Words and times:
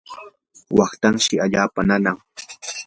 waqtanshi 0.77 1.33
allaapa 1.45 1.81
nanan. 1.89 2.17